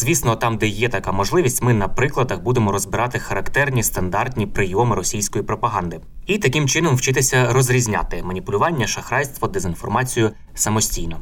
[0.00, 5.44] Звісно, там, де є така можливість, ми на прикладах будемо розбирати характерні стандартні прийоми російської
[5.44, 11.20] пропаганди і таким чином вчитися розрізняти маніпулювання, шахрайство, дезінформацію самостійно.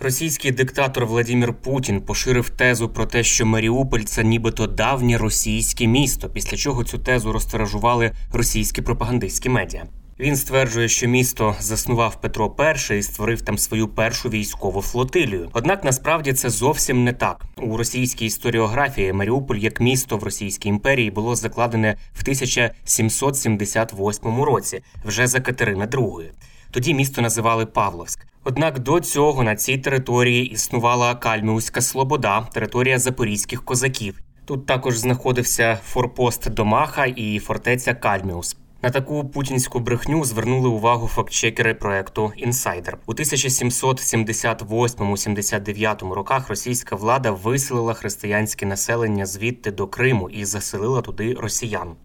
[0.00, 6.28] Російський диктатор Владимир Путін поширив тезу про те, що Маріуполь це нібито давнє російське місто,
[6.28, 9.86] після чого цю тезу розтиражували російські пропагандистські медіа.
[10.20, 12.56] Він стверджує, що місто заснував Петро
[12.90, 15.50] І і створив там свою першу військову флотилію.
[15.52, 17.44] Однак насправді це зовсім не так.
[17.56, 25.26] У російській історіографії Маріуполь як місто в Російській імперії було закладене в 1778 році, вже
[25.26, 26.24] за Катерини II.
[26.70, 28.26] Тоді місто називали Павловськ.
[28.44, 34.20] Однак до цього на цій території існувала Кальміуська Слобода, територія запорізьких козаків.
[34.44, 38.56] Тут також знаходився форпост Домаха і фортеця Кальміус.
[38.82, 46.48] На таку путінську брехню звернули увагу фактчекери проекту Інсайдер у 1778-79 роках.
[46.48, 51.96] Російська влада виселила християнське населення звідти до Криму і заселила туди росіян.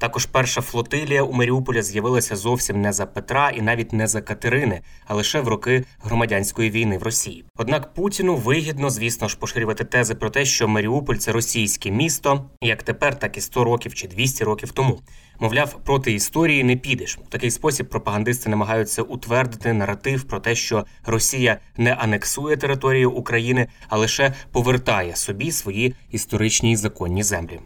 [0.00, 4.80] Також перша флотилія у Маріуполі з'явилася зовсім не за Петра і навіть не за Катерини,
[5.06, 7.44] а лише в роки громадянської війни в Росії.
[7.56, 12.82] Однак Путіну вигідно, звісно ж, поширювати тези про те, що Маріуполь це російське місто, як
[12.82, 15.00] тепер, так і 100 років чи 200 років тому.
[15.40, 17.18] Мовляв, проти історії не підеш.
[17.26, 23.66] У такий спосіб пропагандисти намагаються утвердити наратив про те, що Росія не анексує територію України,
[23.88, 27.60] а лише повертає собі свої історичні і законні землі.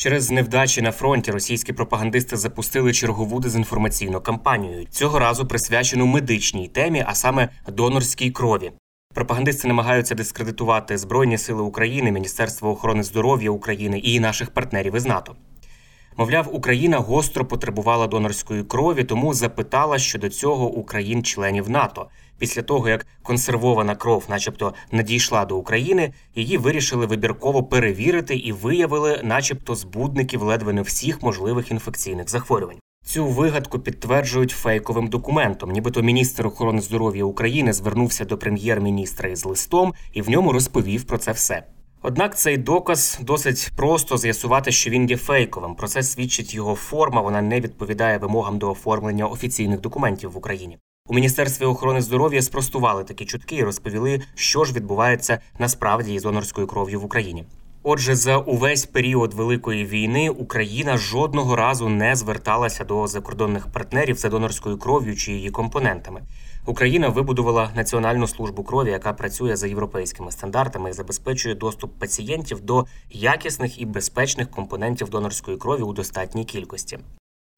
[0.00, 4.86] Через невдачі на фронті російські пропагандисти запустили чергову дезінформаційну кампанію.
[4.90, 8.72] Цього разу присвячену медичній темі, а саме донорській крові.
[9.14, 15.36] Пропагандисти намагаються дискредитувати Збройні Сили України, Міністерство охорони здоров'я України і наших партнерів із НАТО.
[16.20, 22.08] Мовляв, Україна гостро потребувала донорської крові, тому запитала щодо цього у країн-членів НАТО.
[22.38, 29.20] Після того, як консервована кров, начебто, надійшла до України, її вирішили вибірково перевірити і виявили,
[29.24, 32.78] начебто, збудників ледве не всіх можливих інфекційних захворювань.
[33.04, 35.70] Цю вигадку підтверджують фейковим документом.
[35.70, 41.18] Нібито міністр охорони здоров'я України звернувся до прем'єр-міністра із листом і в ньому розповів про
[41.18, 41.62] це все.
[42.02, 45.74] Однак цей доказ досить просто з'ясувати, що він є фейковим.
[45.74, 47.20] Про це свідчить його форма.
[47.20, 50.78] Вона не відповідає вимогам до оформлення офіційних документів в Україні.
[51.08, 56.66] У міністерстві охорони здоров'я спростували такі чутки і розповіли, що ж відбувається насправді із донорською
[56.66, 57.44] кров'ю в Україні.
[57.82, 64.28] Отже, за увесь період великої війни Україна жодного разу не зверталася до закордонних партнерів за
[64.28, 66.22] донорською кров'ю чи її компонентами.
[66.70, 72.86] Україна вибудувала національну службу крові, яка працює за європейськими стандартами і забезпечує доступ пацієнтів до
[73.10, 76.98] якісних і безпечних компонентів донорської крові у достатній кількості.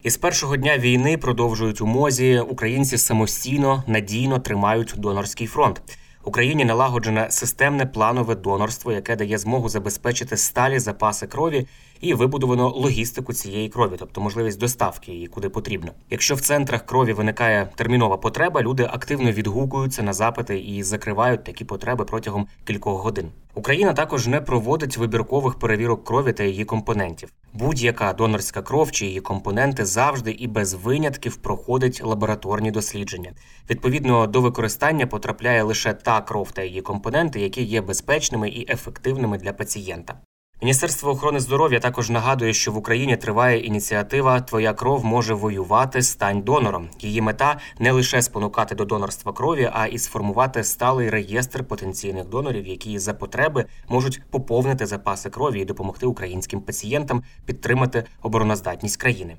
[0.02, 5.82] І з першого дня війни продовжують у мозі українці самостійно надійно тримають донорський фронт.
[6.24, 11.66] Україні налагоджене системне планове донорство, яке дає змогу забезпечити сталі запаси крові
[12.02, 15.92] і вибудовано логістику цієї крові, тобто можливість доставки її куди потрібно.
[16.10, 21.64] Якщо в центрах крові виникає термінова потреба, люди активно відгукуються на запити і закривають такі
[21.64, 23.28] потреби протягом кількох годин.
[23.54, 27.28] Україна також не проводить вибіркових перевірок крові та її компонентів.
[27.52, 33.32] Будь-яка донорська кров чи її компоненти завжди і без винятків проходить лабораторні дослідження.
[33.70, 39.38] Відповідно до використання потрапляє лише та кров та її компоненти, які є безпечними і ефективними
[39.38, 40.14] для пацієнта.
[40.62, 46.42] Міністерство охорони здоров'я також нагадує, що в Україні триває ініціатива Твоя кров може воювати, стань
[46.42, 46.88] донором.
[47.00, 52.66] Її мета не лише спонукати до донорства крові, а і сформувати сталий реєстр потенційних донорів,
[52.66, 59.36] які за потреби можуть поповнити запаси крові і допомогти українським пацієнтам підтримати обороноздатність країни.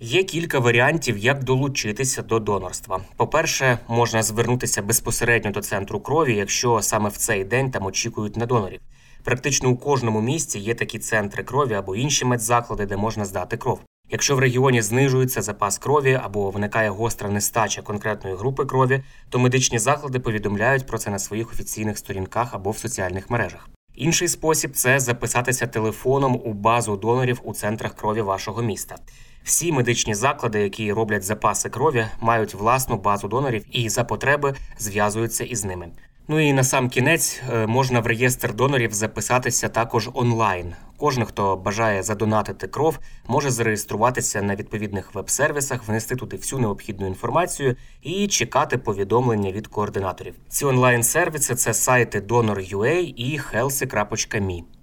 [0.00, 3.00] Є кілька варіантів, як долучитися до донорства.
[3.16, 8.46] По-перше, можна звернутися безпосередньо до центру крові, якщо саме в цей день там очікують на
[8.46, 8.80] донорів.
[9.26, 13.80] Практично у кожному місці є такі центри крові або інші медзаклади, де можна здати кров.
[14.10, 19.78] Якщо в регіоні знижується запас крові або виникає гостра нестача конкретної групи крові, то медичні
[19.78, 23.68] заклади повідомляють про це на своїх офіційних сторінках або в соціальних мережах.
[23.94, 28.96] Інший спосіб це записатися телефоном у базу донорів у центрах крові вашого міста.
[29.44, 35.44] Всі медичні заклади, які роблять запаси крові, мають власну базу донорів і за потреби зв'язуються
[35.44, 35.88] із ними.
[36.28, 40.74] Ну і на сам кінець е, можна в реєстр донорів записатися також онлайн.
[40.96, 47.76] Кожен, хто бажає задонатити кров, може зареєструватися на відповідних веб-сервісах, внести туди всю необхідну інформацію
[48.02, 50.34] і чекати повідомлення від координаторів.
[50.48, 54.75] Ці онлайн-сервіси це сайти Donor.ua і healthy.me.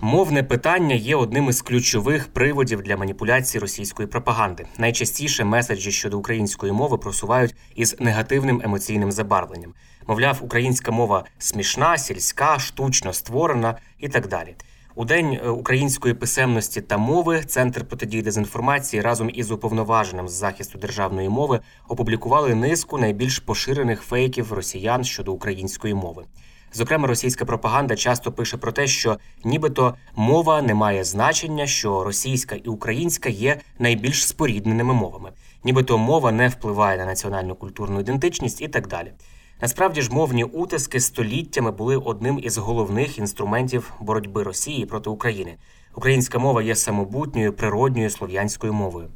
[0.00, 4.66] Мовне питання є одним із ключових приводів для маніпуляції російської пропаганди.
[4.78, 9.74] Найчастіше меседжі щодо української мови просувають із негативним емоційним забарвленням.
[10.06, 14.54] Мовляв, українська мова смішна, сільська, штучно створена і так далі.
[14.94, 20.78] У день е, української писемності та мови Центр протидії дезінформації разом із уповноваженим з захисту
[20.78, 26.24] державної мови опублікували низку найбільш поширених фейків росіян щодо української мови.
[26.72, 32.56] Зокрема, російська пропаганда часто пише про те, що нібито мова не має значення, що російська
[32.56, 35.32] і українська є найбільш спорідненими мовами,
[35.64, 39.12] нібито мова не впливає на національну культурну ідентичність і так далі.
[39.60, 45.56] Насправді ж мовні утиски століттями були одним із головних інструментів боротьби Росії проти України.
[45.94, 49.08] Українська мова є самобутньою природньою слов'янською мовою.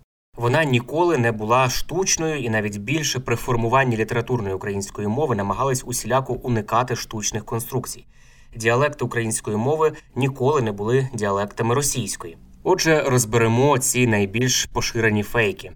[0.43, 6.33] Вона ніколи не була штучною і навіть більше при формуванні літературної української мови намагались усіляко
[6.33, 8.07] уникати штучних конструкцій.
[8.57, 12.37] Діалекти української мови ніколи не були діалектами російської.
[12.63, 15.73] Отже, розберемо ці найбільш поширені фейки.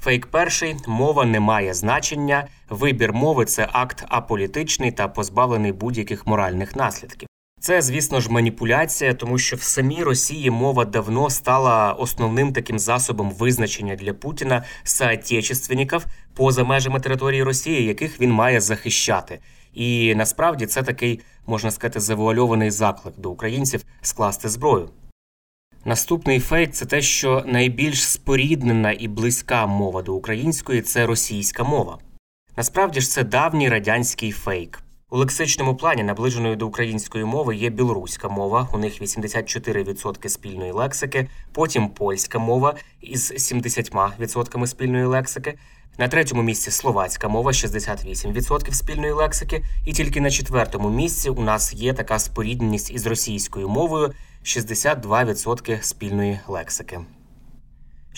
[0.00, 2.46] Фейк перший мова не має значення.
[2.70, 7.27] Вибір мови це акт аполітичний та позбавлений будь-яких моральних наслідків.
[7.60, 13.30] Це, звісно ж, маніпуляція, тому що в самій Росії мова давно стала основним таким засобом
[13.30, 19.40] визначення для Путіна соотечественників поза межами території Росії, яких він має захищати.
[19.74, 24.90] І насправді це такий, можна сказати, завуальований заклик до українців скласти зброю.
[25.84, 31.98] Наступний фейк це те, що найбільш споріднена і близька мова до української це російська мова.
[32.56, 34.82] Насправді ж це давній радянський фейк.
[35.10, 41.28] У лексичному плані наближеною до української мови є білоруська мова, у них 84% спільної лексики,
[41.52, 45.58] потім польська мова із 70% спільної лексики.
[45.98, 51.74] На третьому місці словацька мова 68% спільної лексики, і тільки на четвертому місці у нас
[51.74, 54.12] є така спорідненість із російською мовою
[54.44, 57.00] 62% спільної лексики.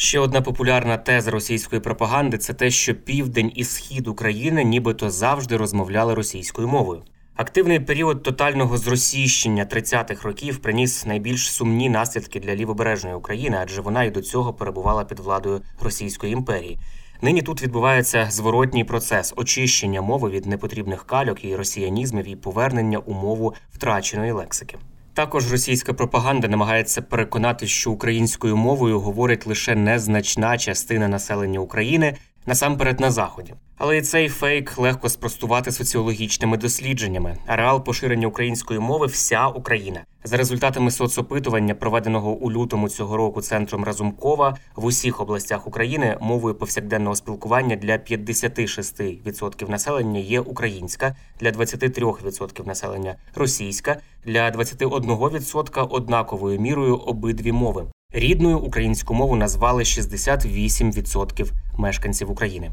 [0.02, 5.56] Ще одна популярна теза російської пропаганди це те, що південь і схід України нібито завжди
[5.56, 7.02] розмовляли російською мовою.
[7.36, 14.04] Активний період тотального зросійщення 30-х років приніс найбільш сумні наслідки для лівобережної України, адже вона
[14.04, 16.78] і до цього перебувала під владою Російської імперії.
[17.22, 23.12] Нині тут відбувається зворотній процес очищення мови від непотрібних кальок і росіянізмів і повернення у
[23.12, 24.78] мову втраченої лексики.
[25.14, 32.16] Також російська пропаганда намагається переконати, що українською мовою говорить лише незначна частина населення України,
[32.46, 33.54] насамперед на заході.
[33.78, 37.36] Але і цей фейк легко спростувати соціологічними дослідженнями.
[37.46, 40.04] Ареал поширення української мови вся Україна.
[40.24, 46.54] За результатами соцопитування, проведеного у лютому цього року центром Разумкова в усіх областях України мовою
[46.54, 56.96] повсякденного спілкування для 56% населення є українська, для 23% населення російська, для 21% однаковою мірою
[56.96, 57.86] обидві мови.
[58.12, 62.70] Рідною українську мову назвали 68% мешканців України.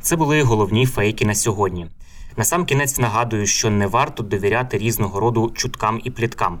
[0.00, 1.86] Це були головні фейки на сьогодні.
[2.36, 6.60] Насамкінець нагадую, що не варто довіряти різного роду чуткам і пліткам.